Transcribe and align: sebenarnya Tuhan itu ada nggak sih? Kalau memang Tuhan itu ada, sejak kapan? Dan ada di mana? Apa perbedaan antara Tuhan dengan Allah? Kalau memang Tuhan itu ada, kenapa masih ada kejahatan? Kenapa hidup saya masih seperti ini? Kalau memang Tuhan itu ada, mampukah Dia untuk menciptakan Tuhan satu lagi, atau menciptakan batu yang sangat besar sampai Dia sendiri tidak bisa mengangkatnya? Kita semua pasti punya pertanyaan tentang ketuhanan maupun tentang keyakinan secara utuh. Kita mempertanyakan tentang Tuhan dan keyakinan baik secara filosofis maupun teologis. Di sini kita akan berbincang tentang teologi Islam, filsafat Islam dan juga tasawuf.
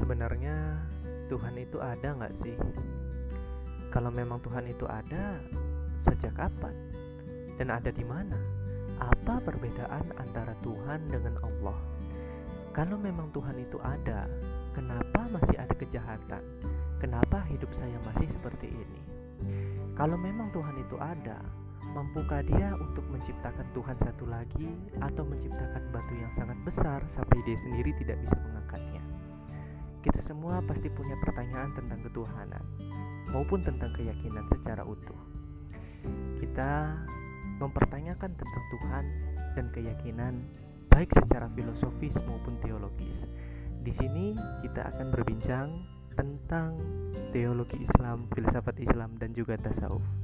sebenarnya 0.00 0.80
Tuhan 1.28 1.54
itu 1.60 1.76
ada 1.76 2.08
nggak 2.16 2.34
sih? 2.40 2.56
Kalau 3.92 4.08
memang 4.08 4.40
Tuhan 4.40 4.64
itu 4.64 4.88
ada, 4.88 5.36
sejak 6.08 6.32
kapan? 6.40 6.72
Dan 7.60 7.68
ada 7.68 7.92
di 7.92 8.02
mana? 8.08 8.38
Apa 8.96 9.44
perbedaan 9.44 10.08
antara 10.16 10.56
Tuhan 10.64 11.04
dengan 11.12 11.36
Allah? 11.44 11.76
Kalau 12.72 12.96
memang 12.96 13.28
Tuhan 13.36 13.60
itu 13.60 13.76
ada, 13.84 14.24
kenapa 14.72 15.28
masih 15.28 15.56
ada 15.60 15.74
kejahatan? 15.76 16.42
Kenapa 16.96 17.44
hidup 17.52 17.68
saya 17.76 17.96
masih 18.06 18.30
seperti 18.40 18.72
ini? 18.72 19.00
Kalau 19.98 20.16
memang 20.16 20.48
Tuhan 20.54 20.76
itu 20.80 20.96
ada, 20.96 21.44
mampukah 21.92 22.40
Dia 22.46 22.72
untuk 22.78 23.04
menciptakan 23.10 23.66
Tuhan 23.74 23.96
satu 24.00 24.24
lagi, 24.30 24.70
atau 25.02 25.26
menciptakan 25.26 25.82
batu 25.92 26.14
yang 26.16 26.32
sangat 26.38 26.58
besar 26.64 27.00
sampai 27.12 27.38
Dia 27.44 27.58
sendiri 27.58 27.90
tidak 28.00 28.16
bisa 28.22 28.36
mengangkatnya? 28.38 28.89
Kita 30.00 30.20
semua 30.24 30.64
pasti 30.64 30.88
punya 30.88 31.12
pertanyaan 31.20 31.76
tentang 31.76 32.00
ketuhanan 32.00 32.64
maupun 33.28 33.60
tentang 33.60 33.92
keyakinan 33.92 34.48
secara 34.48 34.80
utuh. 34.84 35.20
Kita 36.40 36.96
mempertanyakan 37.60 38.32
tentang 38.32 38.64
Tuhan 38.72 39.04
dan 39.52 39.66
keyakinan 39.76 40.34
baik 40.88 41.12
secara 41.12 41.52
filosofis 41.52 42.16
maupun 42.24 42.56
teologis. 42.64 43.20
Di 43.84 43.92
sini 43.92 44.32
kita 44.64 44.88
akan 44.88 45.06
berbincang 45.12 45.68
tentang 46.16 46.76
teologi 47.32 47.80
Islam, 47.80 48.28
filsafat 48.32 48.76
Islam 48.80 49.20
dan 49.20 49.36
juga 49.36 49.60
tasawuf. 49.60 50.19